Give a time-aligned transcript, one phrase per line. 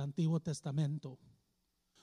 [0.00, 1.18] Antiguo Testamento.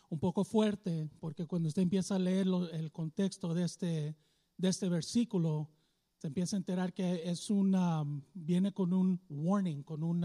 [0.10, 4.15] Un poco fuerte, porque cuando usted empieza a leer el contexto de este,
[4.57, 5.70] de este versículo,
[6.18, 8.04] se empieza a enterar que es una,
[8.34, 10.23] viene con un warning, con un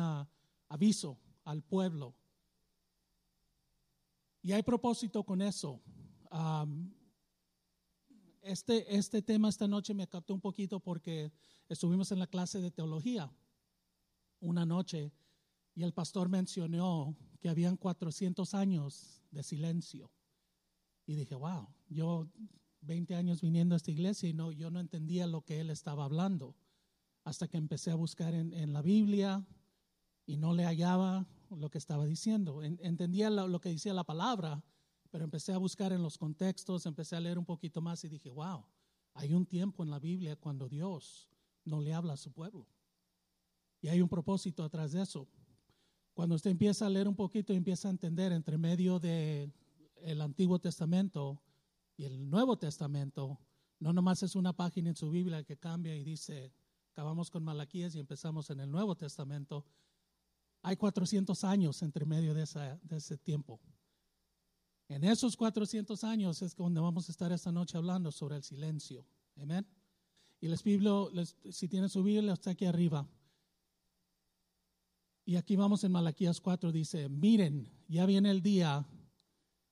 [0.69, 2.15] aviso al pueblo.
[4.43, 5.81] Y hay propósito con eso.
[8.43, 11.33] este, este tema esta noche me captó un poquito porque
[11.69, 13.31] estuvimos en la clase de teología
[14.41, 15.13] una noche
[15.75, 20.11] y el pastor mencionó que habían 400 años de silencio.
[21.07, 22.29] Y dije, wow, yo
[22.83, 26.05] 20 años viniendo a esta iglesia y no, yo no entendía lo que él estaba
[26.05, 26.55] hablando.
[27.25, 29.45] Hasta que empecé a buscar en, la Biblia
[30.27, 32.63] y no le hallaba lo que estaba diciendo.
[32.63, 34.63] entendía lo, que decía la palabra,
[35.11, 38.31] pero empecé a buscar en los contextos, empecé a leer un poquito más y dije,
[38.31, 38.65] wow,
[39.15, 41.29] hay un tiempo en la Biblia cuando Dios
[41.65, 42.67] no le habla a su pueblo.
[43.83, 45.29] Y hay un propósito atrás de eso.
[46.21, 49.55] Cuando usted empieza a leer un poquito y empieza a entender entre medio del
[50.03, 51.41] el Antiguo Testamento
[51.97, 53.41] y el Nuevo Testamento,
[53.79, 56.53] no nomás es una página en su Biblia que cambia y dice,
[56.93, 59.65] acabamos con Malaquías y empezamos en el Nuevo Testamento.
[60.61, 62.45] Hay 400 años entre medio de,
[62.83, 63.59] de ese tiempo.
[64.91, 69.07] En esos 400 años es donde vamos a estar esta noche hablando sobre el silencio.
[69.37, 69.67] Amén.
[70.39, 71.11] Y les pido,
[71.51, 73.09] si tienen su Biblia, está aquí arriba.
[75.31, 78.85] Y aquí vamos en Malaquías 4, dice, miren, ya viene el día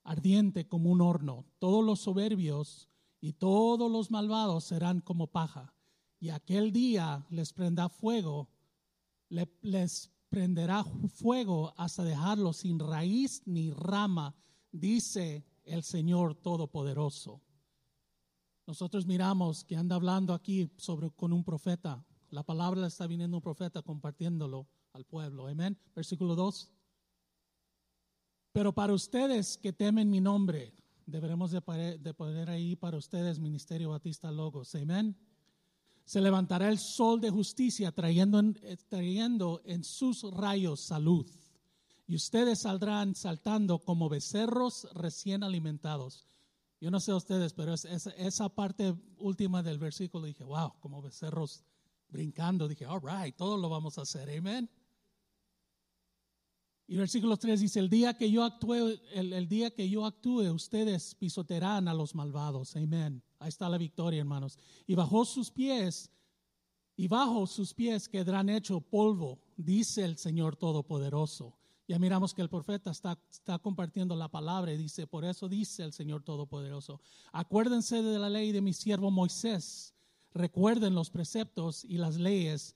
[0.04, 1.46] ardiente como un horno.
[1.58, 2.88] Todos los soberbios
[3.20, 5.74] y todos los malvados serán como paja.
[6.20, 8.48] Y aquel día les prenda fuego,
[9.28, 14.36] les prenderá fuego hasta dejarlos sin raíz ni rama,
[14.70, 17.42] dice el Señor Todopoderoso.
[18.64, 22.06] Nosotros miramos que anda hablando aquí sobre con un profeta.
[22.30, 25.46] La palabra está viniendo un profeta compartiéndolo al pueblo.
[25.46, 25.78] Amén.
[25.94, 26.72] Versículo 2.
[28.52, 30.74] Pero para ustedes que temen mi nombre,
[31.06, 34.74] deberemos de, poner ahí para ustedes Ministerio Batista Logos.
[34.74, 35.16] Amén.
[36.04, 41.26] Se levantará el sol de justicia trayendo en, eh, trayendo en sus rayos salud.
[42.08, 46.26] Y ustedes saldrán saltando como becerros recién alimentados.
[46.80, 51.62] Yo no sé ustedes, pero esa parte última del versículo dije, wow, como becerros
[52.08, 52.66] brincando.
[52.66, 54.28] Dije, all right, todo lo vamos a hacer.
[54.36, 54.68] Amén.
[56.90, 61.14] Y versículo 3 dice, el día que yo actúe, el, día que yo actúe, ustedes
[61.16, 62.74] pisotearán a los malvados.
[62.76, 63.22] Amén.
[63.38, 64.58] Ahí está la victoria, hermanos.
[64.86, 66.10] Y bajo sus pies,
[66.96, 71.58] y bajo sus pies quedarán hecho polvo, dice el Señor Todopoderoso.
[71.86, 75.82] Ya miramos que el profeta está, está compartiendo la palabra y dice, por eso dice
[75.82, 79.94] el Señor Todopoderoso, acuérdense de la ley de mi siervo Moisés,
[80.32, 82.74] recuerden los preceptos y las leyes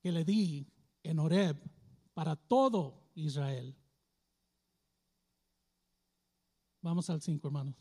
[0.00, 0.66] que le di
[1.04, 1.56] en Horeb
[2.12, 3.76] para todo Israel.
[6.80, 7.76] Vamos al 5, hermanos.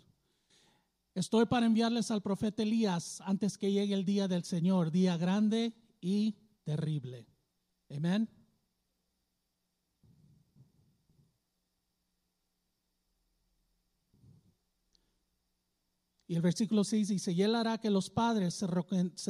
[1.13, 5.73] Estoy para enviarles al profeta Elías antes que llegue el día del Señor, día grande
[5.99, 7.27] y terrible.
[7.89, 8.29] Amén.
[16.27, 18.65] Y el versículo 6 dice, y él hará que los padres se,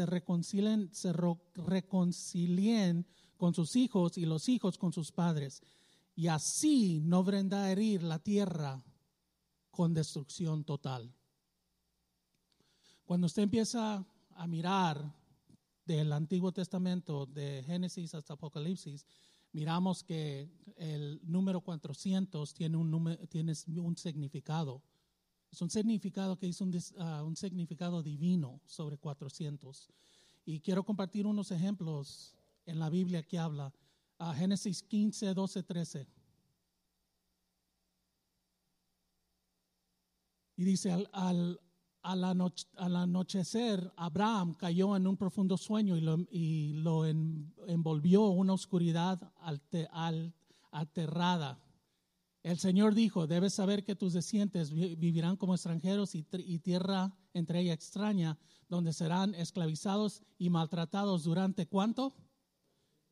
[0.06, 1.14] reconcilien, se
[1.56, 3.08] reconcilien
[3.38, 5.64] con sus hijos y los hijos con sus padres
[6.16, 8.84] y así no vendrá a herir la tierra
[9.70, 11.14] con destrucción total.
[13.06, 14.06] Cuando usted empieza
[14.36, 15.14] a mirar
[15.86, 19.06] del Antiguo Testamento, de Génesis hasta Apocalipsis,
[19.52, 24.82] miramos que el número 400 tiene un, tiene un significado.
[25.52, 29.90] Es un significado que es ah, un significado divino sobre 400.
[30.46, 32.36] Y quiero compartir unos ejemplos
[32.66, 33.74] en la Biblia que habla
[34.22, 36.08] a Génesis 15, 12, 13.
[40.58, 41.60] Y dice, al, al,
[42.04, 49.34] al, anochecer, Abraham cayó en un profundo sueño y lo, y lo envolvió una oscuridad
[50.72, 51.60] aterrada.
[52.44, 57.62] El Señor dijo, debes saber que tus descientes vivirán como extranjeros y, y tierra entre
[57.62, 58.38] ella extraña,
[58.70, 62.14] donde serán esclavizados y maltratados durante cuánto?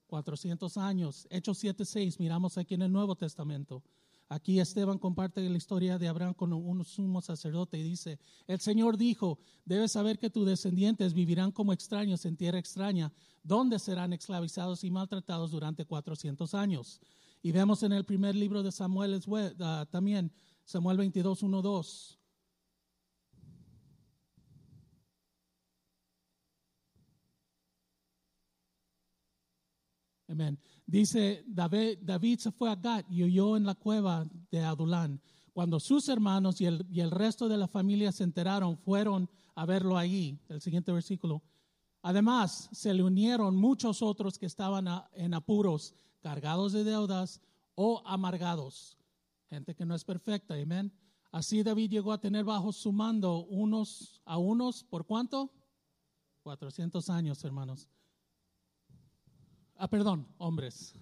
[0.09, 1.27] 400 años.
[1.29, 3.83] Hechos 7.6, miramos aquí en el Nuevo Testamento.
[4.27, 8.97] Aquí Esteban comparte la historia de Abraham con un sumo sacerdote y dice, el Señor
[8.97, 13.11] dijo, debes saber que tus descendientes vivirán como extraños en tierra extraña,
[13.41, 17.01] donde serán esclavizados y maltratados durante 400 años.
[17.41, 20.31] Y vemos en el primer libro de Samuel uh, también,
[20.63, 22.19] Samuel 22, 1, 2.
[30.30, 30.60] Amén.
[30.86, 35.20] Dice, David, David se fue a Gat y huyó en la cueva de Adulán.
[35.54, 39.66] Cuando sus hermanos y el, y el resto de la familia se enteraron, fueron a
[39.66, 40.40] verlo allí.
[40.48, 41.42] El siguiente versículo.
[42.04, 47.42] Además, se le unieron muchos otros que estaban en apuros, cargados de deudas
[47.74, 48.98] o amargados.
[49.50, 50.94] Gente que no es perfecta, amén.
[51.31, 55.52] Así David llegó a tener bajo su mando unos a unos, ¿por cuánto?
[56.44, 57.90] 400 años, hermanos.
[59.81, 60.94] Ah, perdón, hombres.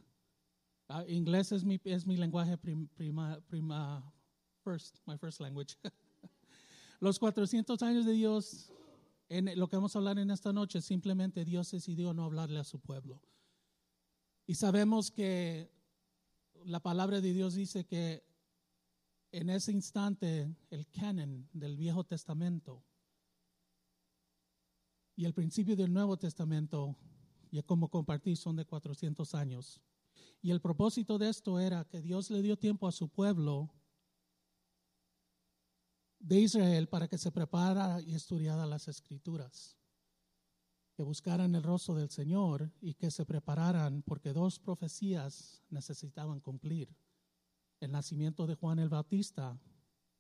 [0.88, 4.14] Ah, inglés es mi, es mi lenguaje prima, prima,
[4.64, 5.76] first, my first language.
[7.00, 8.72] Los 400 años de Dios
[9.30, 12.64] en lo que vamos a hablar en esta noche, simplemente Dios decidió no hablarle a
[12.64, 13.20] su pueblo.
[14.46, 15.72] Y sabemos que
[16.64, 18.24] la palabra de Dios dice que
[19.32, 22.86] en ese instante el canon del Viejo Testamento
[25.16, 26.96] y el principio del Nuevo Testamento,
[27.58, 29.82] ya como compartí, son de 400 años.
[30.42, 33.74] Y el propósito de esto era que Dios le dio tiempo a su pueblo
[36.20, 39.76] de Israel para que se preparara y estudiara las escrituras,
[40.96, 46.96] que buscaran el rostro del Señor y que se prepararan porque dos profecías necesitaban cumplir,
[47.80, 49.60] el nacimiento de Juan el Bautista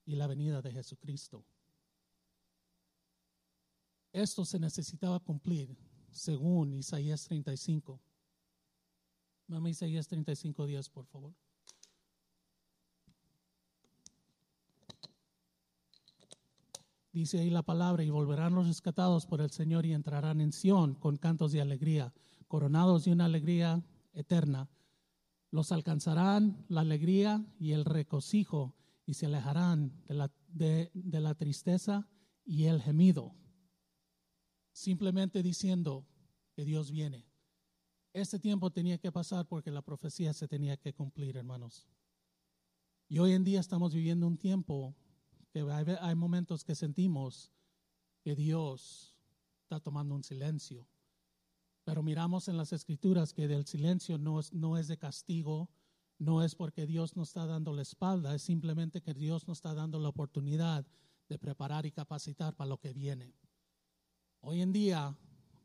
[0.05, 1.45] y la venida de Jesucristo.
[4.11, 5.77] Esto se necesitaba cumplir
[6.11, 7.99] según Isaías 35.
[9.47, 11.33] Dame Isaías 35 días, por favor.
[17.13, 20.93] Dice ahí la palabra, y volverán los rescatados por el Señor y entrarán en Sión
[20.93, 22.13] con cantos de alegría,
[22.47, 23.83] coronados de una alegría
[24.13, 24.69] eterna.
[25.49, 28.75] Los alcanzarán la alegría y el regocijo
[29.05, 32.07] y se alejarán de la, de la tristeza
[32.45, 33.33] y el gemido.
[34.77, 36.05] Simplemente diciendo
[36.53, 37.25] que Dios viene.
[38.13, 41.87] Este tiempo tenía que pasar porque la profecía se tenía que cumplir, hermanos.
[43.07, 44.95] Y hoy en día estamos viviendo un tiempo
[45.99, 47.51] hay, momentos que sentimos
[48.21, 49.15] que Dios
[49.63, 50.87] está tomando un silencio.
[51.83, 55.71] Pero miramos en las escrituras que del silencio no es, no es de castigo,
[56.19, 59.73] no es porque Dios nos está dando la espalda, es simplemente que Dios nos está
[59.73, 60.85] dando la oportunidad
[61.29, 63.33] de preparar y capacitar para lo que viene.
[64.49, 65.13] Hoy en día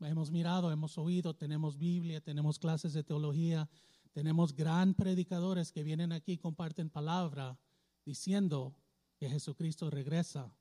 [0.00, 3.70] hemos mirado, hemos oído, tenemos Biblia, tenemos clases de teología,
[4.10, 7.56] tenemos gran predicadores que vienen aquí y comparten palabra
[8.04, 8.74] diciendo
[9.18, 10.52] que Jesucristo regresa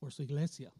[0.00, 0.72] por su iglesia.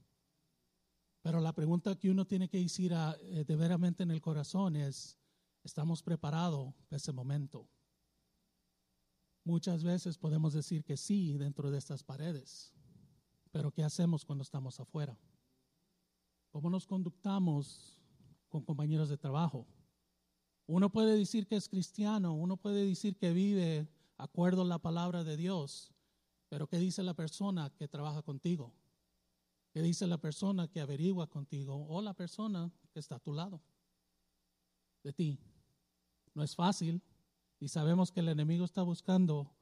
[1.23, 4.75] Pero la pregunta que uno tiene que decir a, eh, de veramente en el corazón
[4.75, 5.17] es,
[5.63, 7.69] ¿estamos preparados para ese momento?
[9.45, 12.75] Muchas veces podemos decir que sí dentro de estas paredes,
[13.53, 15.17] pero ¿qué hacemos cuando estamos afuera?
[16.59, 18.01] ¿Cómo nos conductamos
[18.49, 19.65] con compañeros de trabajo?
[20.67, 25.23] Uno puede decir que es cristiano, uno puede decir que vive acuerdo a la palabra
[25.23, 25.95] de Dios,
[26.49, 28.75] pero ¿qué dice la persona que trabaja contigo?
[29.71, 33.63] ¿Qué dice la persona que averigua contigo o la persona que está a tu lado
[35.05, 35.39] de ti?
[36.35, 37.01] No es fácil
[37.61, 39.55] y sabemos que el enemigo está buscando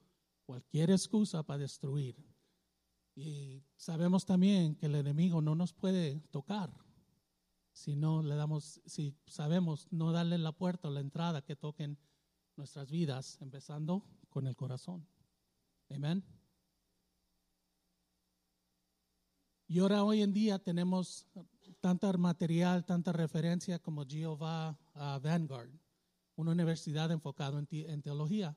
[0.46, 2.16] cualquier excusa para destruir.
[3.14, 6.85] Y sabemos también que el enemigo no nos puede tocar
[7.76, 11.98] si no le damos, si sabemos no darle la puerta o la entrada que toquen
[12.56, 15.06] nuestras vidas, empezando con el corazón.
[15.90, 16.24] Amén.
[19.68, 21.26] Y ahora hoy en día tenemos
[21.80, 25.68] tanta material, tanta referencia como Jehová Vanguard,
[26.36, 28.56] una universidad enfocada en, teología.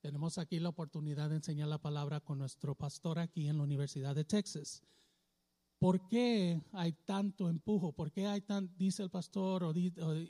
[0.00, 4.14] Tenemos aquí la oportunidad de enseñar la palabra con nuestro pastor aquí en la Universidad
[4.14, 4.84] de Texas.
[5.80, 7.92] ¿Por qué hay tanto empujo?
[7.92, 9.72] ¿Por qué hay tan, dice el pastor o,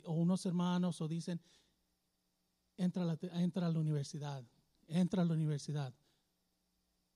[0.05, 1.41] o, unos hermanos o dicen,
[2.77, 4.45] entra la, entra a la universidad,
[4.87, 5.93] entra a la universidad?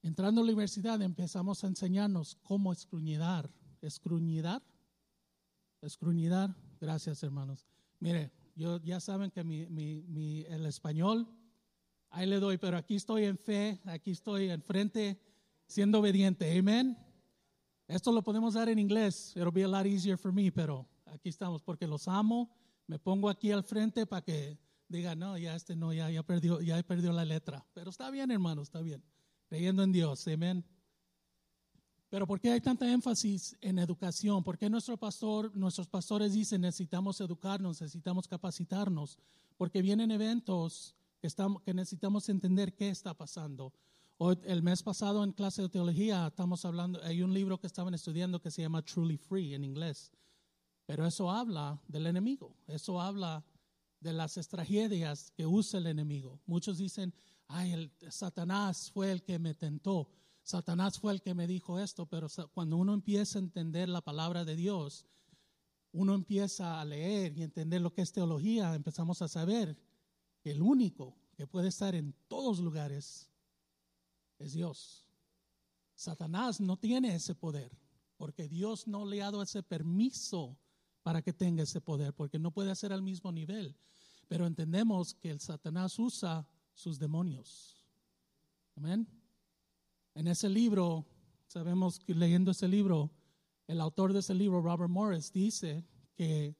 [0.02, 3.50] Entrando a la universidad empezamos a enseñarnos cómo escruñidar.
[3.82, 4.62] ¿Escruñidar?
[5.82, 6.54] Escruñidar.
[6.82, 7.66] Gracias, hermanos.
[8.02, 11.26] Mire, yo ya saben que mi, mi, el español,
[12.10, 15.22] ahí le doy, pero aquí estoy en fe, aquí estoy enfrente
[15.68, 16.60] siendo obediente.
[16.60, 16.98] Amén.
[17.88, 19.34] Esto lo podemos dar en inglés.
[19.36, 22.50] It'll be a lot easier for me, pero aquí estamos porque los amo.
[22.88, 26.62] Me pongo aquí al frente para que diga, no, ya este no, ya, ya perdió,
[26.62, 27.66] ya perdió la letra.
[27.74, 29.04] Pero está bien, hermano, está bien
[29.48, 30.28] creyendo en Dios.
[30.28, 30.66] Amén.
[32.10, 34.44] Pero ¿por qué hay tanta énfasis en educación?
[34.44, 39.18] ¿Por qué nuestro pastor, nuestros pastores dicen necesitamos educarnos, necesitamos capacitarnos?
[39.58, 43.74] Porque vienen eventos que, estamos, que necesitamos entender qué está pasando.
[44.18, 47.94] Hoy, el mes pasado en clase de teología estamos hablando, hay un libro que estaban
[47.94, 50.14] estudiando que se llama Truly Free en inglés,
[50.86, 53.44] pero eso habla del enemigo, eso habla
[54.00, 56.40] de las tragedias que usa el enemigo.
[56.46, 57.14] Muchos dicen,
[57.50, 60.10] ay, el Satanás fue el que me tentó.
[60.44, 64.46] Satanás fue el que me dijo esto, pero cuando uno empieza a entender la palabra
[64.46, 65.06] de Dios,
[65.92, 69.78] uno empieza a leer y entender lo que es teología, empezamos a saber
[70.42, 73.30] que el único que puede estar en todos lugares
[74.40, 75.06] es Dios.
[75.96, 77.72] Satanás no tiene ese poder,
[78.18, 80.58] porque Dios no le ha dado ese permiso
[81.04, 83.76] para que tenga ese poder, porque no puede hacer al mismo nivel.
[84.28, 87.86] Pero entendemos que el Satanás usa sus demonios.
[88.76, 89.08] Amén.
[90.16, 91.06] En ese libro,
[91.48, 93.12] sabemos que leyendo ese libro,
[93.68, 96.56] el autor de ese libro, Robert Morris, dice que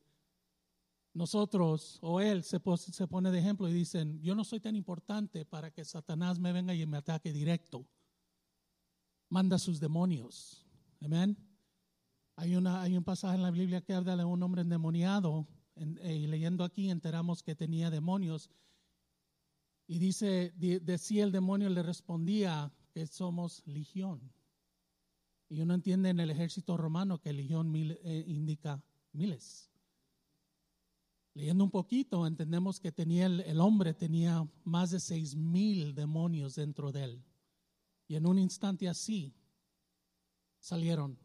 [1.16, 5.46] nosotros o él se, se pone de ejemplo y dicen, yo no soy tan importante
[5.46, 7.88] para que Satanás me venga y me ataque directo.
[9.30, 10.68] Manda sus demonios.
[11.00, 11.38] Amén.
[12.36, 16.16] Hay, una, hay un pasaje en la Biblia que habla de un hombre endemoniado eh,
[16.16, 18.52] y leyendo aquí enteramos que tenía demonios.
[19.88, 24.34] Y dice, decía el demonio, le respondía que somos legión.
[25.48, 29.72] Y uno entiende en el ejército romano que legión eh, indica miles.
[31.36, 36.94] Leyendo un poquito, entendemos que tenía el, hombre tenía más de seis mil demonios dentro
[36.94, 37.24] de él.
[38.08, 39.36] Y en un instante así
[40.60, 41.20] salieron.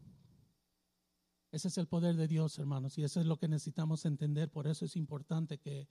[1.49, 4.51] Ese es el poder de Dios, hermanos, y eso es lo que necesitamos entender.
[4.51, 5.87] Por eso es importante que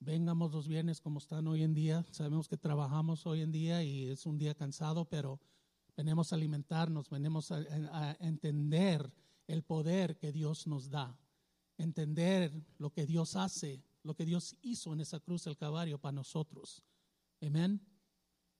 [0.00, 2.04] vengamos los viernes como están hoy en día.
[2.10, 5.40] Sabemos que trabajamos hoy en día y es un día cansado, pero
[5.96, 9.12] venimos a alimentarnos, venimos a entender
[9.46, 11.16] el poder que Dios nos da
[11.78, 16.12] entender lo que Dios hace, lo que Dios hizo en esa cruz del Calvario para
[16.12, 16.82] nosotros.
[17.40, 17.80] Amén.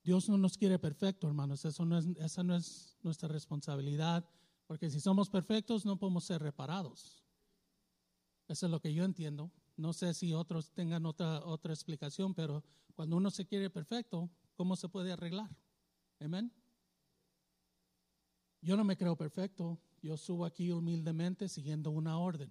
[0.02, 1.64] Dios no nos quiere perfecto, hermanos.
[1.64, 4.28] Eso no es, esa no es nuestra responsabilidad,
[4.66, 7.24] porque si somos perfectos no podemos ser reparados.
[8.48, 9.52] Eso es lo que yo entiendo.
[9.76, 12.64] No sé si otros tengan otra, otra explicación, pero
[12.94, 15.50] cuando uno se quiere perfecto, ¿cómo se puede arreglar?
[16.20, 16.52] Amén.
[18.60, 19.80] Yo no me creo perfecto.
[20.02, 22.50] Yo subo aquí humildemente siguiendo una orden.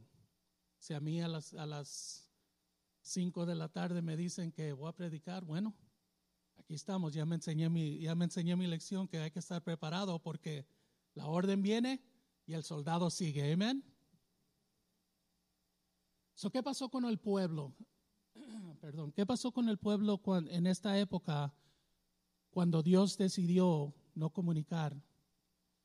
[0.81, 2.27] Si a mí a las, a las
[3.03, 5.75] 5 de la tarde me dicen que voy a predicar, bueno,
[6.55, 9.63] aquí estamos, ya me enseñé mi, ya me enseñé mi lección que hay que estar
[9.63, 10.65] preparado porque
[11.13, 12.01] la orden viene
[12.47, 13.83] y el soldado sigue, amén.
[16.51, 17.75] ¿Qué pasó con el pueblo?
[18.81, 20.19] Perdón, ¿qué pasó con el pueblo
[20.50, 21.53] en esta época
[22.50, 25.00] cuando Dios decidió no comunicar?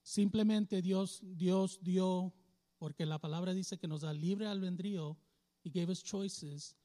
[0.00, 2.32] Simplemente Dios, Dios dio
[2.78, 5.16] porque la palabra dice que nos da libre albedrío
[5.62, 6.76] y gave us choices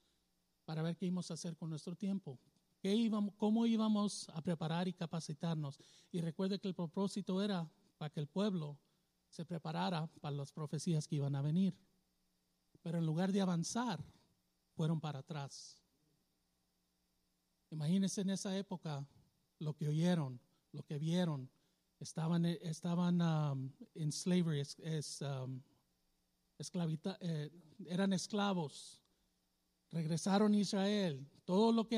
[0.65, 2.39] para ver qué íbamos a hacer con nuestro tiempo.
[2.79, 5.79] ¿Qué íbamos, ¿Cómo íbamos a preparar y capacitarnos?
[6.11, 8.79] Y recuerde que el propósito era para que el pueblo
[9.29, 11.75] se preparara para las profecías que iban a venir.
[12.81, 14.03] Pero en lugar de avanzar,
[14.75, 15.77] fueron para atrás.
[17.69, 19.05] Imagínense en esa época
[19.59, 20.39] lo que oyeron,
[20.71, 21.49] lo que vieron.
[21.99, 25.61] Estaban, estaban um, en slavery, es, um,
[26.61, 27.49] esclavita, eh,
[27.87, 29.01] eran esclavos,
[29.91, 31.97] regresaron a Israel, todo lo, que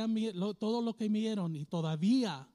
[0.59, 2.49] todo lo que vieron y todavía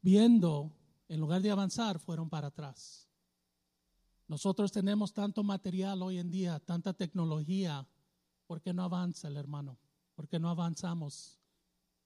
[0.00, 0.72] viendo,
[1.08, 3.08] en lugar de avanzar, fueron para atrás.
[4.28, 7.86] Nosotros tenemos tanto material hoy en día, tanta tecnología,
[8.46, 9.78] ¿por qué no avanza el hermano?
[10.14, 11.40] ¿Por qué no avanzamos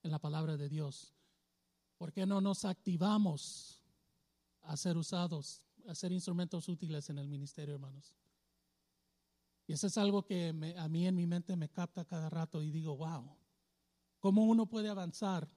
[0.03, 1.13] en la palabra de Dios?
[1.97, 3.83] ¿Por qué no nos activamos
[4.61, 8.18] a ser usados, a ser instrumentos útiles en el ministerio, hermanos?
[9.69, 10.49] Y eso es algo que
[10.79, 13.29] a mí en mi mente me capta cada rato y digo, wow,
[14.19, 15.47] ¿cómo uno puede avanzar?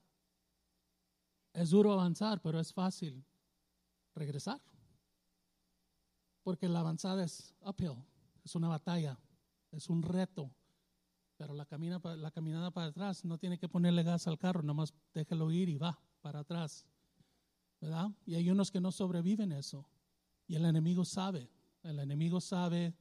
[1.55, 3.25] Es duro avanzar, pero es fácil
[4.15, 4.61] regresar.
[6.43, 8.05] Porque la avanzada es uphill,
[8.45, 9.19] es una batalla,
[9.71, 10.55] es un reto.
[11.39, 14.93] Pero la, camina, la caminada para atrás no tiene que ponerle gas al carro, nomás
[15.15, 16.85] déjelo ir y va para atrás.
[17.81, 18.11] ¿Verdad?
[18.27, 19.89] Y hay unos que no sobreviven eso.
[20.47, 21.49] Y el enemigo sabe,
[21.83, 22.95] el enemigo sabe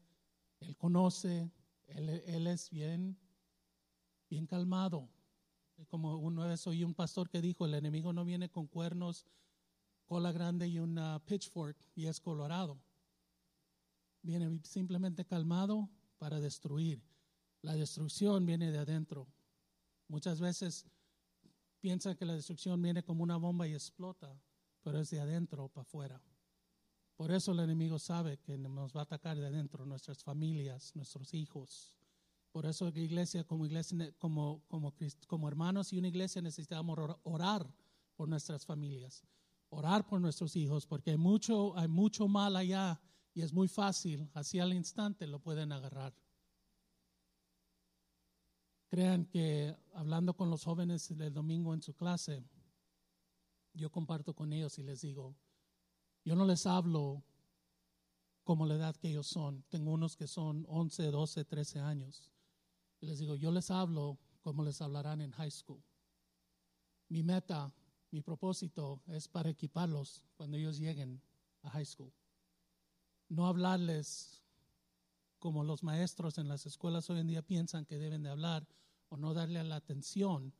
[0.62, 1.51] él conoce,
[1.88, 3.18] él, es bien,
[4.30, 5.10] bien calmado.
[5.88, 9.25] Como una vez oí un pastor que dijo, el enemigo no viene con cuernos,
[10.06, 12.80] cola grande y una pitchfork y es colorado.
[14.22, 15.89] Viene simplemente calmado
[16.20, 17.01] para destruir.
[17.63, 19.27] La destrucción viene de adentro.
[20.08, 20.86] Muchas veces
[21.80, 24.39] piensan que la destrucción viene como una bomba y explota,
[24.84, 26.22] pero es de adentro para afuera.
[27.22, 31.36] Por eso el enemigo sabe que nos va a atacar de adentro, nuestras familias, nuestros
[31.36, 31.96] hijos.
[32.51, 34.92] Por eso iglesia, como iglesia, como, como,
[35.28, 37.72] como hermanos y una iglesia necesitamos orar
[38.16, 39.24] por nuestras familias,
[39.70, 43.00] orar por nuestros hijos, porque hay mucho, hay mucho mal allá
[43.36, 46.16] y es muy fácil, así al instante lo pueden agarrar.
[48.88, 52.44] crean que hablando con los jóvenes el domingo en su clase,
[53.75, 55.36] yo comparto con ellos y les digo,
[56.24, 57.24] yo no les hablo
[58.44, 59.63] como la edad que ellos son.
[59.70, 62.32] Tengo unos que son 11, 12, 13 años.
[63.00, 65.84] Y les digo, yo les hablo como les hablarán en high school.
[67.10, 67.74] Mi meta,
[68.12, 71.22] mi propósito es para equiparlos cuando ellos lleguen
[71.63, 72.13] a high school.
[73.30, 74.44] No hablarles
[75.40, 78.68] como los maestros en las escuelas hoy en día piensan que deben de hablar
[79.10, 80.54] o no darle la atención.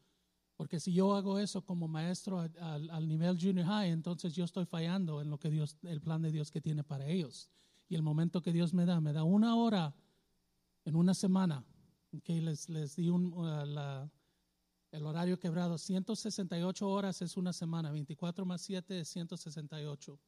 [0.62, 5.20] Porque si yo hago eso como maestro al, nivel junior high, entonces yo estoy fallando
[5.20, 7.50] en lo que Dios, el plan de Dios que tiene para ellos.
[7.89, 9.96] Y el momento que Dios me da, me da una hora
[10.86, 11.65] en una semana,
[12.24, 14.08] que les, les di un, uh,
[14.91, 15.80] el horario quebrado.
[15.80, 20.20] 168 horas es una semana, 24 más 7 es 168.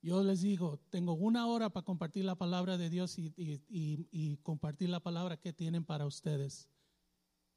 [0.00, 5.00] Yo les digo, tengo una hora para compartir la palabra de Dios y, compartir la
[5.00, 6.70] palabra que tienen para ustedes.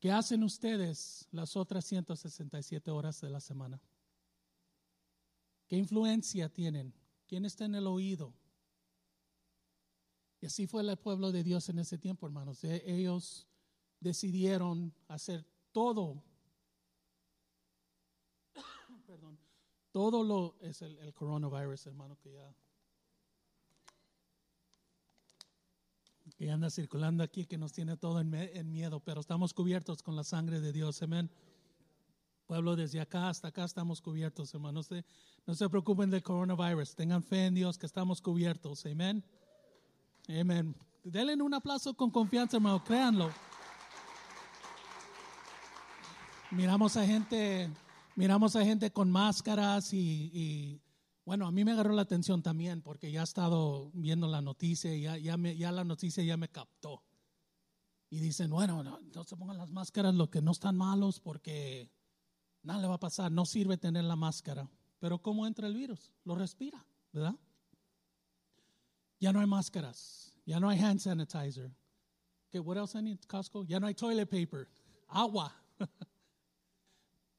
[0.05, 3.81] ¿Qué hacen ustedes las otras 167 horas de la semana?
[5.67, 6.93] ¿Qué influencia tienen?
[7.25, 8.31] ¿Quién está en el oído?
[10.41, 12.63] Y así fue el pueblo de Dios en ese tiempo, hermanos.
[12.63, 13.47] E, ellos
[13.99, 16.23] decidieron hacer todo
[19.91, 22.55] Todo lo es el, coronavirus, hermano, que ya,
[26.37, 30.23] que anda circulando aquí, que nos tiene todo en, miedo, pero estamos cubiertos con la
[30.23, 31.29] sangre de Dios, amén.
[32.45, 34.81] Pueblo, desde acá hasta acá estamos cubiertos, hermano.
[35.47, 36.95] No se preocupen del coronavirus.
[36.95, 38.85] Tengan fe en Dios que estamos cubiertos.
[38.85, 39.23] Amén.
[40.29, 40.75] Amén.
[41.03, 42.83] Denle un aplauso con confianza, hermano.
[42.83, 43.31] Créanlo.
[46.51, 47.71] Miramos a gente
[48.15, 50.81] miramos a gente con máscaras y,
[51.25, 54.95] bueno, a mí me agarró la atención también porque ya he estado viendo la noticia
[54.95, 57.03] ya, ya, me, ya la noticia ya me captó.
[58.11, 61.91] Y dicen, bueno, no, se pongan las máscaras, lo que no están malos porque
[62.61, 64.69] nada le va a pasar, no sirve tener la máscara.
[64.99, 66.13] Pero ¿cómo entra el virus?
[66.23, 67.35] Lo respira, ¿verdad?
[69.19, 71.75] Ya no hay máscaras, ya no hay hand sanitizer.
[72.51, 73.65] ¿Qué, what else I need, Costco?
[73.65, 74.69] Ya no hay toilet paper,
[75.07, 75.51] agua.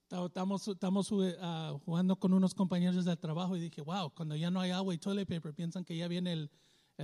[0.09, 4.61] Estamos, estamos uh, jugando con unos compañeros del trabajo y dije, wow, cuando ya no
[4.61, 6.51] hay agua y toilet paper, piensan que ya viene el,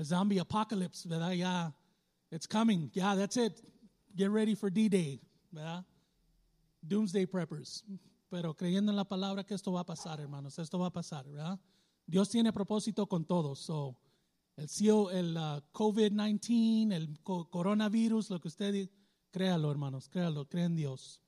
[0.05, 1.33] zombie apocalypse, ¿verdad?
[1.33, 1.75] Ya,
[2.31, 3.61] it's coming, yeah, that's it.
[4.17, 5.85] Get ready for D-Day, ¿verdad?
[6.81, 7.85] Doomsday preppers.
[8.31, 11.29] Pero creyendo en la palabra que esto va a pasar, hermanos, esto va a pasar,
[11.29, 11.59] ¿verdad?
[12.07, 13.59] Dios tiene propósito con todos.
[13.59, 13.97] So,
[14.57, 14.69] el,
[15.11, 18.89] el uh, COVID-19, el coronavirus, lo que usted
[19.33, 21.21] créalo, hermanos, créalo, creen en Dios.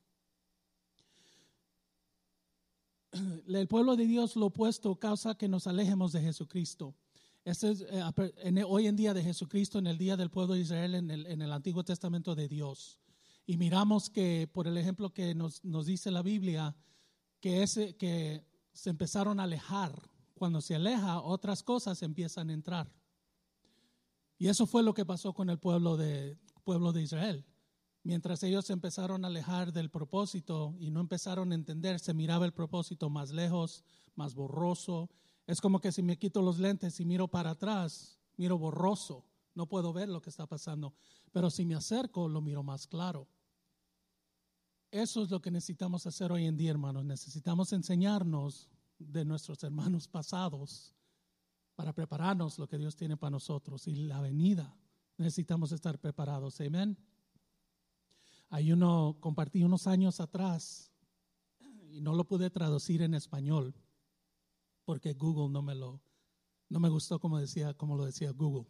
[3.47, 6.95] el pueblo de Dios lo opuesto causa que nos alejemos de Jesucristo.
[7.43, 10.95] Este es, eh, hoy en día de Jesucristo, en el día del pueblo de Israel,
[10.95, 12.99] en el, en el Antiguo Testamento de Dios.
[13.45, 16.75] Y miramos que, por el ejemplo que nos, nos dice la Biblia,
[17.39, 20.09] que, ese, que se empezaron a alejar.
[20.33, 22.91] Cuando se aleja, otras cosas empiezan a entrar.
[24.37, 27.45] Y eso fue lo que pasó con el pueblo de, pueblo de Israel.
[28.05, 32.53] Mientras ellos empezaron a alejar del propósito y no empezaron a entender, se miraba el
[32.53, 35.09] propósito más lejos, más borroso.
[35.47, 39.65] Es como que si me quito los lentes y miro para atrás, miro borroso, no
[39.65, 40.93] puedo ver lo que está pasando.
[41.31, 43.27] Pero si me acerco, lo miro más claro.
[44.91, 47.03] Eso es lo que necesitamos hacer hoy en día, hermanos.
[47.05, 50.93] Necesitamos enseñarnos de nuestros hermanos pasados
[51.73, 54.77] para prepararnos lo que Dios tiene para nosotros y la venida.
[55.17, 56.61] Necesitamos estar preparados.
[56.61, 56.95] Amén.
[58.55, 60.89] Hay uno, compartí unos años atrás
[61.91, 63.75] y no lo pude traducir en español
[64.85, 65.99] porque Google no me lo,
[66.69, 68.65] no me gustó como decía, como lo decía Google.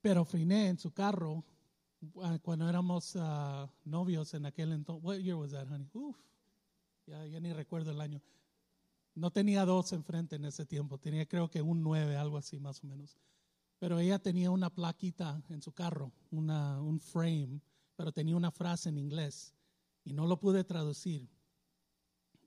[0.00, 1.44] Pero Friné en su carro,
[2.22, 5.90] ah, cuando éramos ah, novios en aquel entonces, what year was that, honey?
[5.92, 6.16] Uf,
[7.08, 8.22] ya, ya, ni recuerdo el año.
[9.16, 12.84] No tenía dos enfrente en ese tiempo, tenía creo que un nueve, algo así más
[12.84, 13.18] o menos.
[13.80, 17.60] Pero ella tenía una plaquita en su carro, una, un frame
[17.96, 19.54] pero tenía una frase en inglés
[20.04, 21.28] y no lo pude traducir.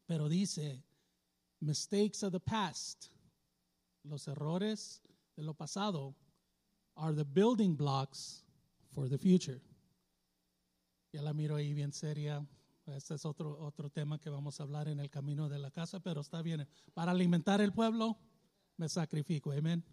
[0.05, 0.83] Pero dice,
[1.59, 3.07] mistakes of the past,
[4.03, 5.01] los errores
[5.35, 6.15] de lo pasado,
[6.95, 8.43] are the building blocks
[8.93, 9.61] for the future.
[11.11, 12.45] Ya la miro ahí bien seria.
[12.85, 15.99] Este es otro, otro tema que vamos a hablar en el camino de la casa,
[15.99, 16.67] pero está bien.
[16.93, 18.17] Para alimentar el pueblo,
[18.77, 19.51] me sacrifico.
[19.51, 19.83] Amén.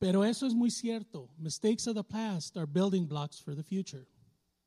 [0.00, 1.28] Pero eso es muy cierto.
[1.36, 4.06] Mistakes of the past are building blocks for the future.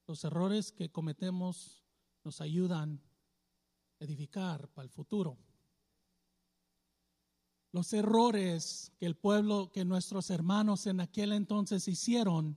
[0.07, 1.83] Los errores que cometemos
[2.23, 3.01] nos ayudan
[3.99, 5.35] a edificar para el futuro.
[7.71, 12.55] Los errores que el pueblo, que nuestros hermanos en aquel entonces hicieron,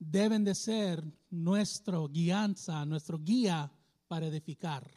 [0.00, 3.72] deben de ser nuestro guianza, nuestro guía
[4.08, 4.90] para edificar.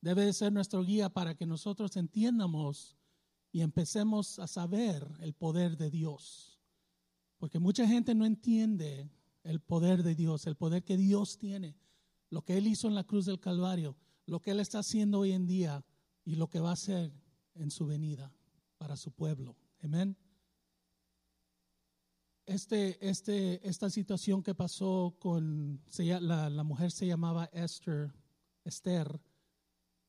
[0.00, 2.96] Debe de ser nuestro guía para que nosotros entiendamos
[3.52, 6.58] y empecemos a saber el poder de Dios.
[7.36, 9.10] Porque mucha gente no entiende
[9.44, 11.76] el poder de Dios, el poder que Dios tiene,
[12.30, 15.32] lo que Él hizo en la cruz del Calvario, lo que Él está haciendo hoy
[15.32, 15.84] en día
[16.24, 17.12] y lo que va a hacer
[17.54, 18.32] en su venida
[18.78, 19.54] para su pueblo.
[19.82, 20.16] Amén.
[22.46, 28.12] Este, este, esta situación que pasó con la, la mujer se llamaba Esther,
[28.64, 29.20] Esther,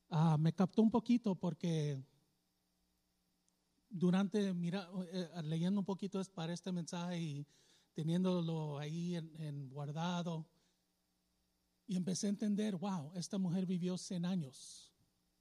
[0.10, 2.02] ah, me captó un poquito porque
[3.94, 7.48] durante, mira, eh, leyendo un poquito para este mensaje y
[7.94, 10.48] teniéndolo ahí en, guardado,
[11.86, 14.92] y empecé a entender, wow, esta mujer vivió 100 años.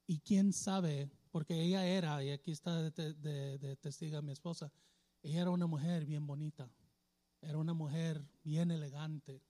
[0.06, 4.70] Y quién sabe, porque ella era, y aquí está de, de, testiga mi esposa,
[5.22, 6.68] ella era una mujer bien bonita,
[7.40, 9.40] era una mujer bien elegante.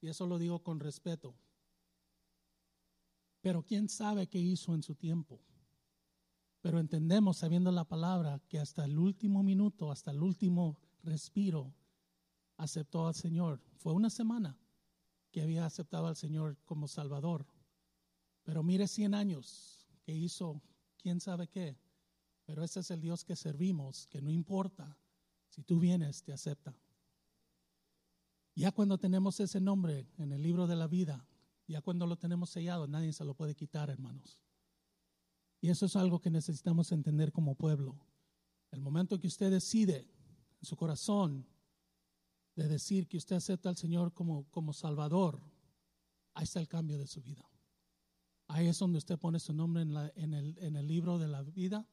[0.00, 1.36] Y eso lo digo con respeto.
[3.40, 5.40] Pero quién sabe qué hizo en su tiempo.
[6.62, 11.74] Pero entendemos, sabiendo la palabra, que hasta el último minuto, hasta el último respiro,
[12.56, 13.60] aceptó al Señor.
[13.76, 14.56] Fue una semana
[15.32, 17.46] que había aceptado al Señor como Salvador.
[18.44, 20.62] Pero mire 100 años que hizo
[20.98, 21.76] quién sabe qué.
[22.44, 24.96] Pero ese es el Dios que servimos, que no importa.
[25.48, 26.78] Si tú vienes, te acepta.
[28.54, 31.26] Ya cuando tenemos ese nombre en el libro de la vida,
[31.66, 34.40] ya cuando lo tenemos sellado, nadie se lo puede quitar, hermanos.
[35.62, 37.96] Y eso es algo que necesitamos entender como pueblo.
[38.72, 40.10] El momento que usted decide
[40.60, 41.46] en su corazón
[42.56, 45.40] de decir que usted acepta al Señor como, como Salvador,
[46.34, 47.48] ahí está el cambio de su vida.
[48.48, 51.28] Ahí es donde usted pone su nombre en, la, en, el, en el, libro de
[51.28, 51.86] la vida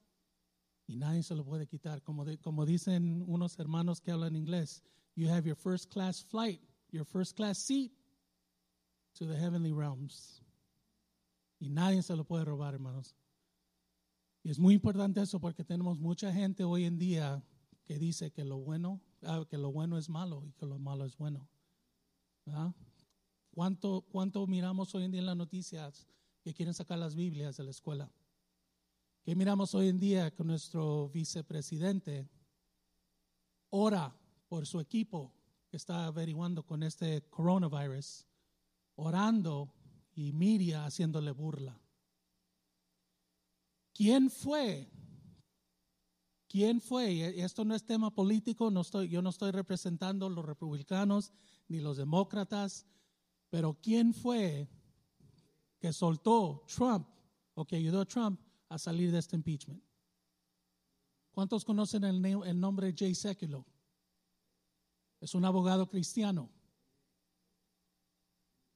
[0.88, 2.02] y nadie se lo puede quitar.
[2.02, 4.84] Como, como dicen unos hermanos que hablan inglés,
[5.16, 7.94] you have your first class flight, your first class seat
[9.14, 10.42] to the heavenly realms.
[11.60, 13.16] Y nadie se lo puede robar, hermanos.
[14.44, 17.44] Y es muy importante eso porque tenemos mucha gente hoy en día
[17.86, 21.06] que dice que lo bueno, ah, que lo bueno es malo y que lo malo
[21.06, 21.48] es bueno.
[23.52, 26.08] ¿Cuánto, ¿Cuánto miramos hoy en día en las noticias
[26.42, 28.12] que quieren sacar las Biblias de la escuela?
[29.24, 32.30] ¿Qué miramos hoy en día que nuestro vicepresidente
[33.70, 34.16] ora
[34.48, 35.34] por su equipo
[35.70, 38.26] que está averiguando con este coronavirus,
[38.96, 39.74] orando
[40.16, 41.80] y Miria haciéndole burla?
[44.00, 44.90] ¿Quién fue?
[46.48, 47.38] ¿Quién fue?
[47.44, 51.34] Esto no es tema político, no estoy, yo no estoy representando los republicanos
[51.68, 52.86] ni los demócratas,
[53.50, 54.70] pero ¿quién fue
[55.82, 57.10] que soltó Trump
[57.56, 59.84] o que ayudó a Trump a salir de este impeachment?
[61.32, 63.66] ¿Cuántos conocen el, el nombre Jay Sekulow?
[65.20, 66.50] Es un abogado cristiano.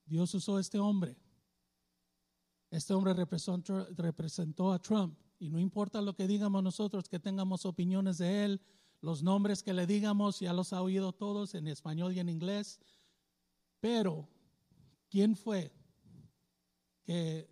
[0.04, 1.23] Dios usó este hombre
[2.74, 8.18] este hombre representó, a Trump y no importa lo que digamos nosotros, que tengamos opiniones
[8.18, 8.62] de él,
[9.00, 12.80] los nombres que le digamos, ya los ha oído todos en español y en inglés,
[13.80, 14.28] pero
[15.08, 15.72] ¿quién fue
[17.04, 17.48] que,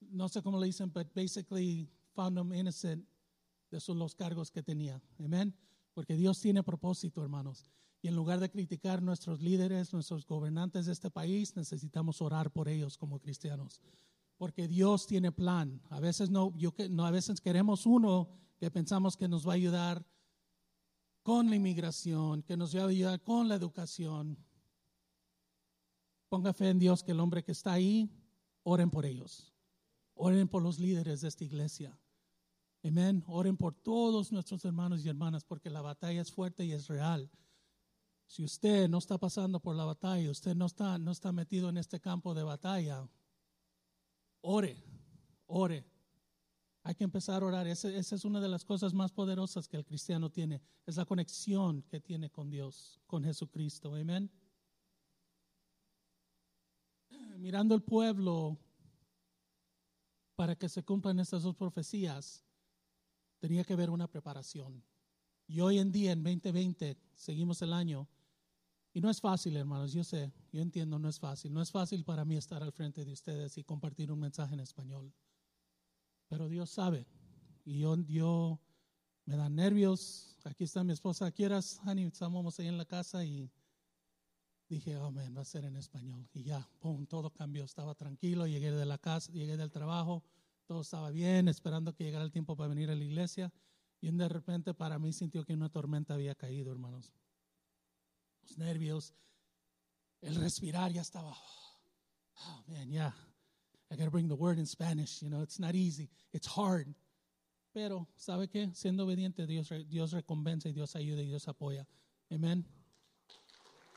[0.00, 3.06] no sé cómo le dicen, but basically found him innocent
[3.70, 5.00] de esos los cargos que tenía?
[5.20, 5.54] Amén.
[5.94, 7.70] Porque Dios tiene propósito, hermanos.
[8.02, 12.68] Y en lugar de criticar nuestros líderes, nuestros gobernantes de este país, necesitamos orar por
[12.68, 13.80] ellos como cristianos
[14.36, 15.80] porque Dios tiene plan.
[15.90, 19.56] A veces no, yo, no, a veces queremos uno que pensamos que nos va a
[19.56, 20.06] ayudar
[21.22, 24.38] con la inmigración, que nos va a ayudar con la educación.
[26.28, 28.10] Ponga fe en Dios que el hombre que está ahí,
[28.62, 29.52] oren por ellos.
[30.14, 31.98] Oren por los líderes de esta iglesia.
[32.82, 33.24] Amén.
[33.26, 37.30] Oren por todos nuestros hermanos y hermanas porque la batalla es fuerte y es real.
[38.26, 41.76] Si usted no está pasando por la batalla, usted no está, no está metido en
[41.76, 43.08] este campo de batalla,
[44.46, 44.76] ore,
[45.46, 45.84] ore.
[46.82, 47.66] Hay que empezar a orar.
[47.66, 50.62] Esa, es una de las cosas más poderosas que el cristiano tiene.
[50.86, 53.94] Es la conexión que tiene con Dios, con Jesucristo.
[53.94, 54.30] Amén.
[57.38, 58.56] Mirando el pueblo
[60.36, 62.44] para que se cumplan estas dos profecías,
[63.40, 64.84] tenía que haber una preparación.
[65.48, 68.08] Y hoy en día, en 2020, seguimos el año
[68.96, 71.52] y no es fácil, hermanos, yo sé, yo entiendo, no es fácil.
[71.52, 74.60] No es fácil para mí estar al frente de ustedes y compartir un mensaje en
[74.60, 75.12] español.
[76.28, 77.06] Pero Dios sabe.
[77.66, 78.58] Y yo, yo
[79.26, 80.38] me dan nervios.
[80.44, 81.30] Aquí está mi esposa.
[81.30, 82.06] ¿Quieras, honey?
[82.06, 83.52] Estamos ahí en la casa y
[84.66, 86.26] dije, oh, va a ser en español.
[86.32, 87.64] Y ya, pum, todo cambió.
[87.64, 88.46] Estaba tranquilo.
[88.46, 90.24] Llegué de la casa, llegué del trabajo.
[90.64, 93.52] Todo estaba bien, esperando que llegara el tiempo para venir a la iglesia.
[94.00, 97.12] Y de repente para mí sintió que una tormenta había caído, hermanos
[98.56, 99.12] nervios.
[100.20, 101.36] El respirar ya estaba.
[102.38, 103.12] Oh man, yeah.
[103.90, 105.22] I gotta bring the word in Spanish.
[105.22, 106.10] You know, it's not easy.
[106.32, 106.94] It's hard.
[107.72, 108.74] Pero, ¿sabe qué?
[108.74, 111.86] Siendo obediente, Dios, Dios recompensa y Dios ayuda y Dios apoya.
[112.30, 112.64] Amén.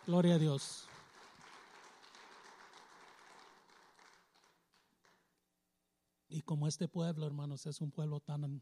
[0.06, 0.86] Gloria a Dios.
[6.28, 8.62] Y como este pueblo, hermanos, es un pueblo tan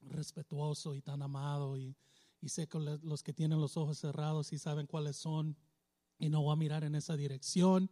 [0.00, 1.96] respetuoso y tan amado y,
[2.42, 5.56] y sé que los que tienen los ojos cerrados y saben cuáles son
[6.18, 7.88] y no voy a mirar en esa dirección.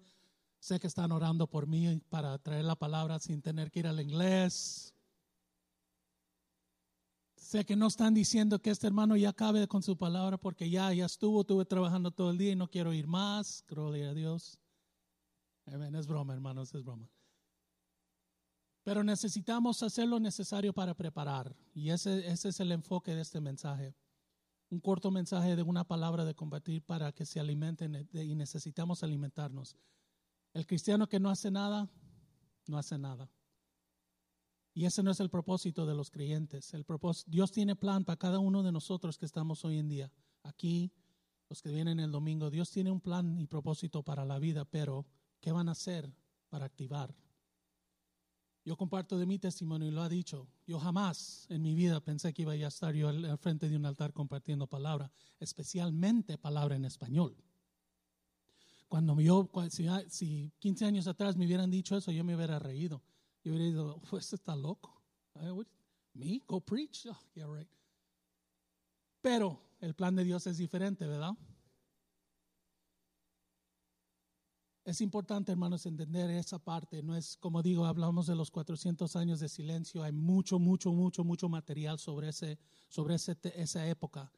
[0.58, 4.00] Sé que están orando por mí para traer la palabra sin tener que ir al
[4.00, 4.92] inglés.
[7.36, 10.92] Sé que no están diciendo que este hermano ya acabe con su palabra porque ya,
[10.92, 13.64] ya estuvo, estuve trabajando todo el día y no quiero ir más.
[13.68, 14.58] Gloria a Dios.
[15.66, 15.94] Amén.
[15.94, 17.08] Es broma, hermanos, es broma.
[18.82, 21.54] Pero necesitamos hacer lo necesario para preparar.
[21.72, 23.94] Y ese, ese es el enfoque de este mensaje.
[24.70, 29.76] Un corto mensaje de una palabra de combatir para que se alimenten y necesitamos alimentarnos.
[30.54, 31.90] El cristiano que no hace nada,
[32.66, 33.28] no hace nada.
[34.72, 36.72] Y ese no es el propósito de los creyentes.
[36.74, 40.12] El propósito, Dios tiene plan para cada uno de nosotros que estamos hoy en día.
[40.44, 40.92] Aquí,
[41.48, 45.06] los que vienen el domingo, Dios tiene un plan y propósito para la vida, pero
[45.40, 46.12] ¿qué van a hacer
[46.48, 47.14] para activar?
[48.64, 50.46] Yo comparto de mi testimonio y lo ha dicho.
[50.66, 53.86] Yo jamás en mi vida pensé que iba a estar yo al, frente de un
[53.86, 57.36] altar compartiendo palabra, especialmente palabra en español.
[58.88, 63.02] Cuando yo, si, si 15 años atrás me hubieran dicho eso, yo me hubiera reído.
[63.42, 65.00] Yo hubiera dicho, pues está loco.
[66.12, 67.06] Me, go preach.
[67.06, 67.68] Oh, yeah, right.
[69.22, 71.32] Pero el plan de Dios es diferente, ¿verdad?
[74.90, 77.00] Es importante, hermanos, entender esa parte.
[77.00, 80.02] No es, como digo, hablamos de los 400 años de silencio.
[80.02, 84.32] Hay mucho, mucho, mucho, mucho material sobre, ese, sobre ese, esa época.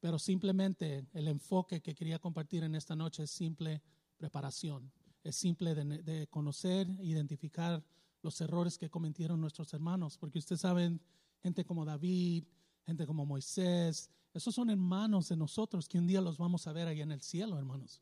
[0.00, 3.82] Pero simplemente el enfoque que quería compartir en esta noche es simple
[4.16, 4.90] preparación.
[5.22, 7.84] Es simple de, de conocer, identificar
[8.22, 10.16] los errores que cometieron nuestros hermanos.
[10.16, 11.02] Porque ustedes saben,
[11.42, 12.46] gente como David,
[12.86, 16.88] gente como Moisés, esos son hermanos de nosotros que un día los vamos a ver
[16.88, 18.00] allá en el cielo, hermanos.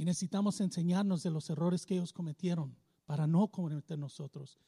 [0.00, 4.58] Y necesitamos enseñarnos de los errores que ellos cometieron para no cometer nosotros.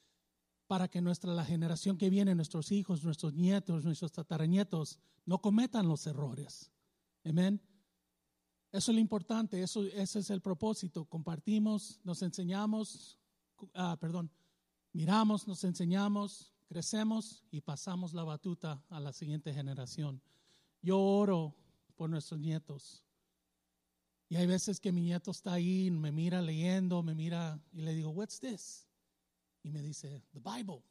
[0.66, 5.88] Para que nuestra, la generación que viene, nuestros hijos, nuestros nietos, nuestros tataranietos, no cometan
[5.88, 6.70] los errores.
[7.24, 7.62] Amén.
[8.72, 11.06] Eso es lo importante, eso, ese es el propósito.
[11.06, 13.18] Compartimos, nos enseñamos,
[13.72, 14.30] ah, perdón,
[14.92, 20.20] miramos, nos enseñamos, crecemos y pasamos la batuta a la siguiente generación.
[20.82, 21.56] Yo oro
[21.96, 23.02] por nuestros nietos.
[24.32, 27.94] Y hay veces que mi nieto está ahí, me mira leyendo, me mira y le
[27.94, 28.88] digo, What's this?
[29.62, 30.82] Y me dice, The Bible.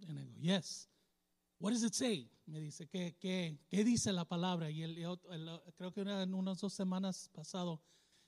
[0.00, 0.88] Y le digo, Yes.
[1.60, 2.28] What does it say?
[2.46, 4.68] Me dice, ¿qué, qué, qué dice la palabra?
[4.68, 4.96] Y él,
[5.76, 7.80] creo que en unas dos semanas pasado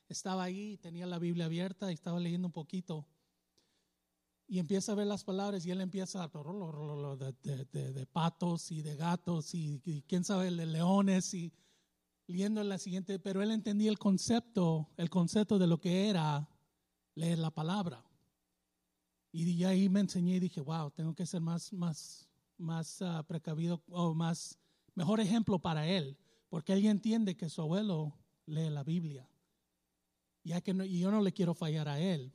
[0.08, 3.08] estaba ahí, tenía la Biblia abierta y estaba leyendo un poquito.
[4.46, 8.70] Y empieza a ver las palabras y él empieza a de, de, de, de patos
[8.70, 11.52] y de gatos y, y, quién sabe de leones y
[12.26, 16.48] leyendo la siguiente, pero él entendía el concepto, el concepto de lo que era
[17.14, 18.04] leer la palabra.
[19.32, 23.82] Y ahí me enseñé y dije, wow, tengo que ser más, más, más uh, precavido
[23.88, 24.58] o más,
[24.94, 26.18] mejor ejemplo para él,
[26.50, 28.14] porque él entiende que su abuelo
[28.46, 29.28] lee la Biblia.
[30.44, 32.32] Ya que y yo no le quiero fallar a él.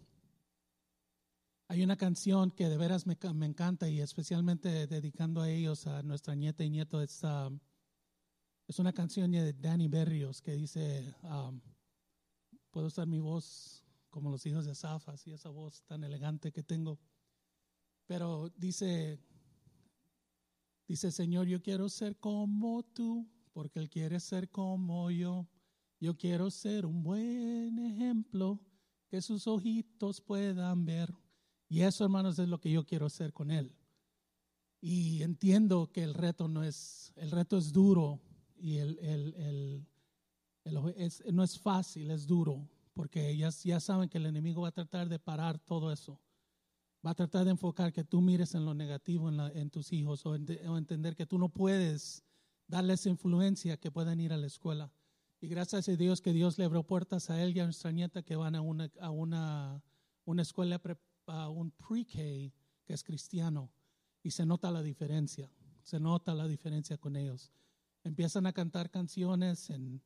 [1.67, 6.02] Hay una canción que de veras me, me encanta y especialmente dedicando a ellos, a
[6.02, 7.60] nuestra nieta y nieto, es um,
[8.68, 11.62] es una canción de Danny Berrios que dice, um,
[12.70, 16.64] puedo usar mi voz como los hijos de Asaf, así esa voz tan elegante que
[16.64, 17.00] tengo.
[18.08, 19.20] Pero dice,
[20.86, 25.48] dice, Señor, yo quiero ser como tú, porque Él quiere ser como yo.
[26.00, 28.60] Yo quiero ser un buen ejemplo
[29.08, 31.14] que sus ojitos puedan ver.
[31.70, 33.74] Y eso, hermanos, es lo que yo quiero hacer con Él.
[34.82, 38.22] Y entiendo que el reto no es, el reto es duro,
[38.60, 39.88] y el, el,
[40.63, 44.70] el, es, no es fácil, es duro, porque ya, ya saben que el enemigo va
[44.70, 46.20] a tratar de parar todo eso.
[47.06, 50.26] Va a tratar de enfocar que tú mires en lo negativo en, en tus hijos
[50.26, 52.24] o, o, entender que tú no puedes
[52.67, 54.91] darles influencia que puedan ir a la escuela.
[55.39, 58.24] Y gracias a Dios que Dios le abrió puertas a él y a nuestra nieta
[58.24, 59.84] que van a una, a una,
[60.26, 60.82] una escuela,
[61.28, 62.13] a un pre-K
[62.84, 63.72] que es cristiano.
[64.24, 65.52] Y se nota la diferencia,
[65.84, 67.54] se nota la diferencia con ellos
[68.08, 70.02] empiezan a cantar canciones en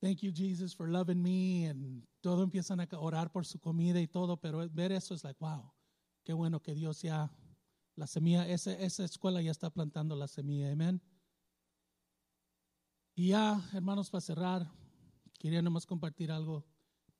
[0.00, 4.06] Thank you Jesus for loving me and todo empiezan a orar por su comida y
[4.06, 5.72] todo, pero ver eso es like, wow,
[6.22, 7.30] qué bueno que Dios ya
[7.94, 11.00] la semilla, esa, esa escuela ya está plantando la semilla, amén.
[13.14, 14.70] Y ya, hermanos, para cerrar,
[15.38, 16.66] quería nomás compartir algo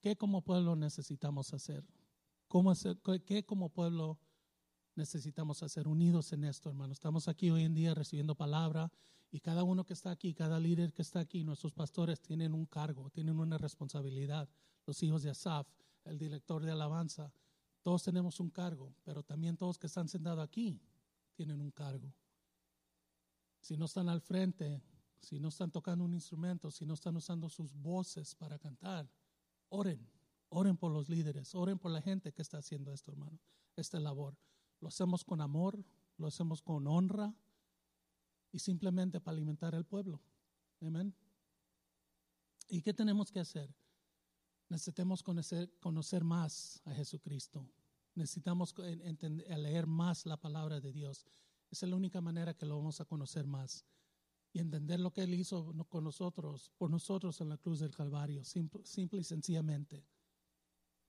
[0.01, 1.85] ¿qué como pueblo necesitamos hacer?
[2.47, 4.21] ¿Cómo hacer, ¿Qué como pueblo
[4.95, 6.93] necesitamos hacer unidos en esto, hermano?
[6.93, 8.93] Estamos aquí hoy en día recibiendo palabra
[9.37, 12.65] y cada uno que está aquí, cada líder que está aquí, nuestros pastores tienen un
[12.65, 14.49] cargo, tienen una responsabilidad.
[14.87, 15.69] Los hijos de Asaf,
[16.07, 17.31] el director de alabanza,
[17.83, 20.81] todos tenemos un cargo, pero también todos que están sentados aquí
[21.35, 22.15] tienen un cargo.
[23.61, 24.81] Si no están al frente,
[25.21, 29.07] si no están tocando un instrumento, si no están usando sus voces para cantar,
[29.69, 30.09] oren,
[30.49, 33.39] oren por los líderes, oren por la gente que está haciendo esto, hermano,
[33.77, 34.35] esta labor.
[34.81, 35.85] Lo hacemos con amor,
[36.17, 37.35] lo hacemos con honra
[38.57, 40.19] y simplemente para alimentar al pueblo.
[40.81, 41.15] Amén.
[42.71, 43.69] ¿Y qué tenemos que hacer?
[44.71, 47.69] Necesitamos conocer, conocer más a Jesucristo.
[48.15, 51.27] Necesitamos leer más la palabra de Dios.
[51.71, 53.85] Es la única manera que lo vamos a conocer más
[54.55, 58.43] y entender lo que Él hizo con nosotros, por nosotros en la cruz del Calvario,
[58.43, 60.03] simple, y sencillamente.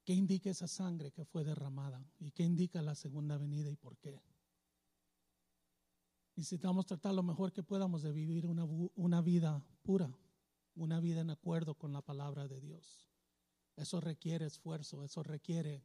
[0.04, 2.06] ¿Qué indica esa sangre que fue derramada?
[2.20, 4.22] ¿Y qué indica la segunda venida y por qué?
[6.38, 10.15] Necesitamos tratar lo mejor que podamos de vivir una, una vida pura,
[10.76, 13.10] una vida en acuerdo con la palabra de Dios.
[13.76, 15.84] Eso requiere esfuerzo, eso requiere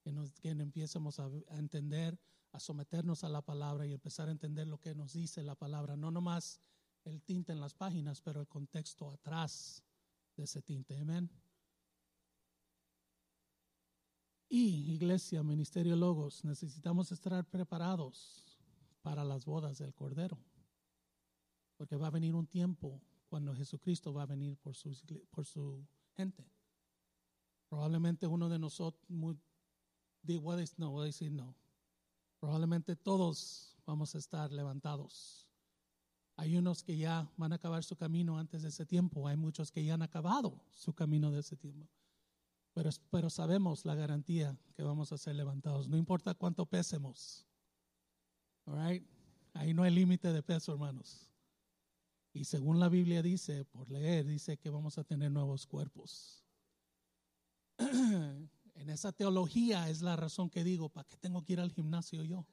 [0.00, 2.18] que, nos, que empiecemos a, a entender,
[2.52, 5.98] a someternos a la palabra y empezar a entender lo que nos dice la palabra,
[5.98, 6.62] no nomás
[7.04, 9.84] el tinte en las páginas, pero el contexto atrás
[10.34, 10.96] de ese tinte.
[10.96, 11.30] Amén.
[14.48, 18.53] Y iglesia, ministerio Logos, necesitamos estar preparados
[19.04, 20.36] para las bodas del Cordero.
[21.76, 24.96] Porque va a venir un tiempo cuando Jesucristo va a venir por su,
[25.30, 25.86] por su
[26.16, 26.44] gente.
[27.68, 29.36] Probablemente uno de nosotros, no,
[30.26, 31.54] voy a decir no.
[32.40, 35.44] Probablemente todos vamos a estar levantados
[36.36, 39.28] hay unos que ya van a acabar su camino antes de ese tiempo.
[39.28, 41.86] Hay muchos que ya han acabado su camino de ese tiempo.
[42.72, 45.88] Pero, pero sabemos la garantía que vamos a ser levantados.
[45.88, 46.66] No importa cuánto
[48.64, 49.02] pesemos.
[49.54, 51.28] Ahí no hay límite de peso, hermanos.
[52.32, 56.44] Y según la Biblia dice, por leer, dice que vamos a tener nuevos cuerpos.
[57.78, 62.24] en esa teología es la razón que digo, ¿para qué tengo que ir al gimnasio
[62.24, 62.44] yo?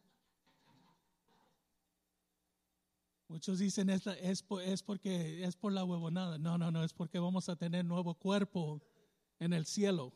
[3.28, 6.38] Muchos dicen es, es, es, porque es por la huevonada.
[6.38, 8.82] No, no, no, es porque vamos a tener nuevo cuerpo
[9.40, 10.14] en el cielo.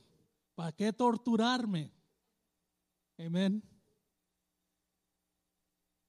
[0.53, 1.91] ¿Para qué torturarme?
[3.17, 3.63] Amén.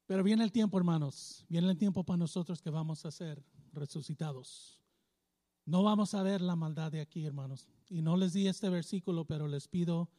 [0.07, 1.45] Pero viene el tiempo, hermanos.
[1.49, 3.43] Viene el tiempo para nosotros que vamos a ser
[3.73, 4.81] resucitados.
[5.65, 7.67] No vamos a ver la maldad de aquí, hermanos.
[7.89, 10.09] Y no les di este versículo, pero les pido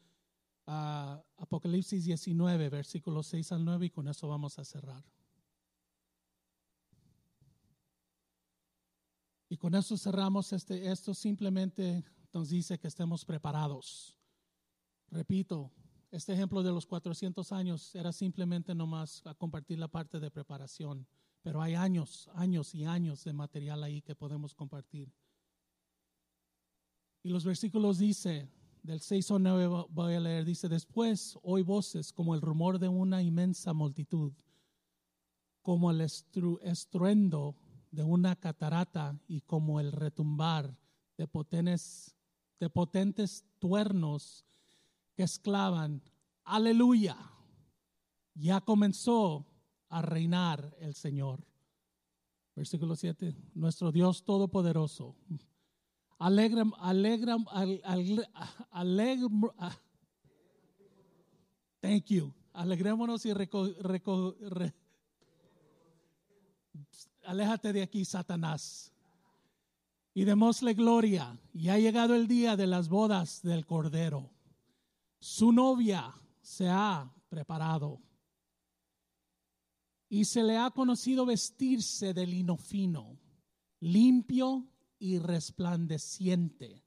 [0.67, 5.03] a Apocalipsis 19, versículos 6 al 9, y con eso vamos a cerrar.
[9.49, 14.15] Y con eso cerramos este, esto simplemente nos dice que estemos preparados.
[15.09, 15.71] Repito,
[16.11, 21.07] este ejemplo de los 400 años era simplemente nomás a compartir la parte de preparación,
[21.41, 25.13] pero hay años, años y años de material ahí que podemos compartir.
[27.21, 28.49] Y los versículos dice,
[28.81, 32.87] del 6 o 9 voy a leer, dice, después oí voces como el rumor de
[32.87, 34.33] una inmensa multitud,
[35.61, 37.55] como el estruendo
[37.91, 40.75] de una catarata y como el retumbar
[41.17, 42.15] de potentes,
[42.59, 44.45] de potentes tuernos
[45.19, 46.01] que exclaman,
[46.45, 47.17] aleluya,
[48.35, 49.45] ya comenzó
[49.89, 51.45] a reinar el Señor.
[52.55, 55.17] Versículo 7, nuestro Dios Todopoderoso.
[56.19, 57.35] Alegra, alegra,
[58.71, 59.41] alegra,
[61.81, 62.33] thank you.
[62.53, 64.37] Alegrémonos y reco,
[67.25, 68.93] aléjate de aquí, Satanás.
[70.13, 71.37] Y démosle gloria.
[71.53, 74.38] Y ha llegado el día de las bodas del Cordero.
[75.19, 78.01] Su novia se ha preparado.
[80.09, 83.19] Y se le ha conocido vestirse de lino fino,
[83.79, 86.83] limpio y resplandeciente.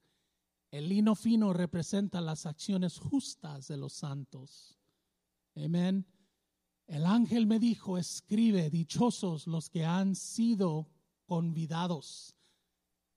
[0.70, 4.78] El lino fino representa las acciones justas de los santos.
[5.54, 6.06] Amén.
[6.86, 10.88] El ángel me dijo, escribe, dichosos los que han sido
[11.26, 12.34] convidados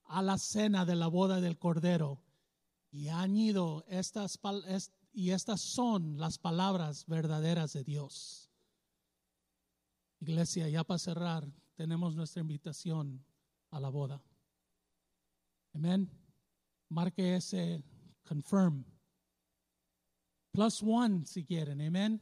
[0.03, 2.21] a la cena de la boda del Cordero.
[2.91, 4.39] Y han ido estas,
[5.15, 8.51] y estas son las palabras verdaderas de Dios.
[10.19, 13.23] Iglesia, ya para cerrar, tenemos nuestra invitación
[13.71, 14.21] a la boda.
[15.73, 16.09] Amén.
[16.89, 17.81] Marque ese
[18.27, 18.83] confirm.
[20.51, 21.81] Plus one si quieren.
[21.81, 22.21] Amén.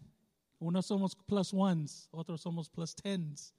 [0.60, 3.56] Unos somos plus ones, otros somos plus tens.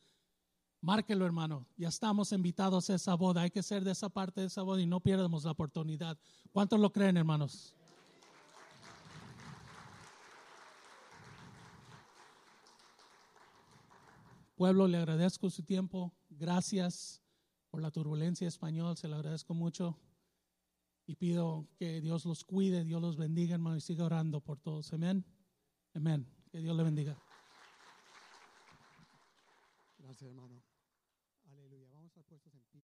[0.80, 1.66] Márquelo, hermano.
[1.76, 3.43] Ya estamos invitados a esa boda.
[3.43, 6.16] Hay que ser de esa parte de esa boda y no pierdamos la oportunidad.
[6.53, 7.74] ¿Cuántos lo creen, hermanos?
[14.55, 16.15] Pueblo, le agradezco su tiempo.
[16.31, 17.21] Gracias
[17.71, 18.97] por la turbulencia español.
[18.97, 19.99] Se lo agradezco mucho.
[21.07, 24.93] Y pido que Dios los cuide, Dios los bendiga, hermano, y siga orando por todos.
[24.93, 25.25] Amén.
[25.93, 26.27] Amén.
[26.51, 27.19] Que Dios le bendiga.
[29.99, 30.63] Gracias, hermano.
[31.51, 31.89] Aleluya.
[31.93, 32.83] Vamos a puestos en pie.